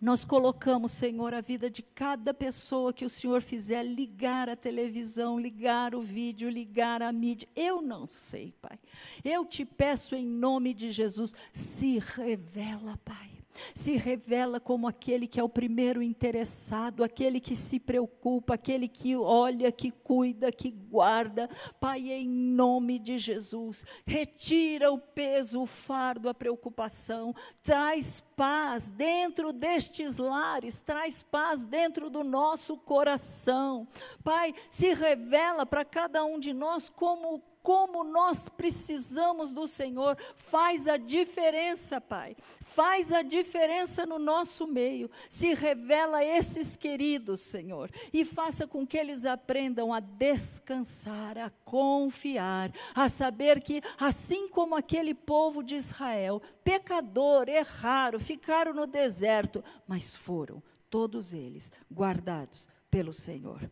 [0.00, 5.38] nós colocamos, Senhor, a vida de cada pessoa que o Senhor fizer ligar a televisão,
[5.38, 7.48] ligar o vídeo, ligar a mídia.
[7.54, 8.78] Eu não sei, Pai.
[9.22, 13.39] Eu te peço em nome de Jesus, se revela, Pai
[13.74, 19.16] se revela como aquele que é o primeiro interessado, aquele que se preocupa, aquele que
[19.16, 21.48] olha, que cuida, que guarda.
[21.78, 29.52] Pai, em nome de Jesus, retira o peso, o fardo, a preocupação, traz paz dentro
[29.52, 33.86] destes lares, traz paz dentro do nosso coração.
[34.24, 40.16] Pai, se revela para cada um de nós como como nós precisamos do Senhor.
[40.36, 42.36] Faz a diferença, Pai.
[42.60, 45.10] Faz a diferença no nosso meio.
[45.28, 51.50] Se revela a esses queridos, Senhor, e faça com que eles aprendam a descansar, a
[51.64, 59.62] confiar, a saber que, assim como aquele povo de Israel, pecador, erraram, ficaram no deserto,
[59.86, 63.70] mas foram todos eles guardados pelo Senhor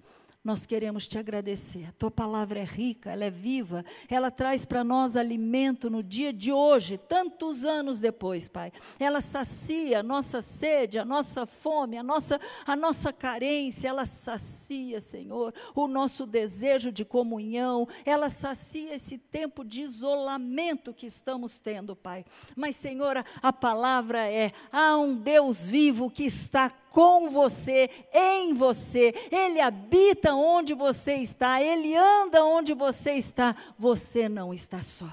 [0.49, 1.85] nós queremos te agradecer.
[1.91, 6.33] A tua palavra é rica, ela é viva, ela traz para nós alimento no dia
[6.33, 8.73] de hoje, tantos anos depois, Pai.
[8.99, 15.03] Ela sacia a nossa sede, a nossa fome, a nossa, a nossa carência, ela sacia,
[15.03, 21.95] Senhor, o nosso desejo de comunhão, ela sacia esse tempo de isolamento que estamos tendo,
[21.95, 22.25] Pai.
[22.57, 29.15] Mas, Senhor, a, palavra é: há um Deus vivo que está com você, em você,
[29.31, 35.11] Ele habita onde você está, Ele anda onde você está, você não está só.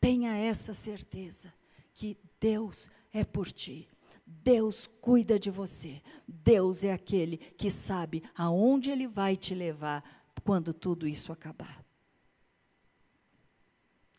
[0.00, 1.52] Tenha essa certeza
[1.94, 3.88] que Deus é por ti.
[4.26, 6.02] Deus cuida de você.
[6.26, 10.02] Deus é aquele que sabe aonde Ele vai te levar
[10.44, 11.84] quando tudo isso acabar.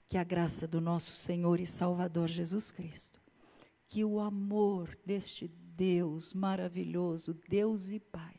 [0.08, 3.20] Que a graça do nosso Senhor e Salvador Jesus Cristo,
[3.90, 5.63] que o amor deste Deus
[6.34, 8.36] maravilhoso, Deus e Pai,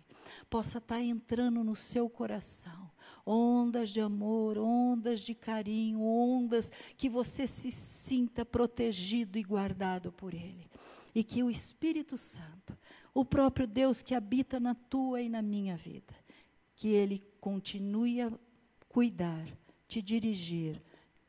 [0.49, 2.91] possa estar tá entrando no seu coração.
[3.27, 10.35] Ondas de amor, ondas de carinho, ondas que você se sinta protegido e guardado por
[10.35, 10.69] Ele.
[11.15, 12.77] E que o Espírito Santo,
[13.15, 16.15] o próprio Deus que habita na tua e na minha vida,
[16.77, 18.33] que Ele continue a
[18.89, 19.47] cuidar,
[19.89, 20.83] te dirigir,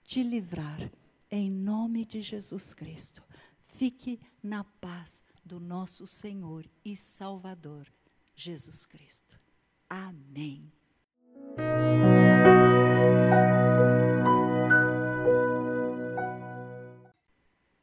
[0.04, 0.92] te livrar,
[1.32, 3.24] em nome de Jesus Cristo.
[3.60, 7.88] Fique na paz do nosso Senhor e Salvador
[8.36, 9.40] Jesus Cristo.
[9.88, 10.75] Amém.